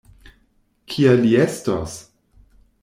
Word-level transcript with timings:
Kia 0.93 1.13
li 1.21 1.37
estos? 1.45 2.03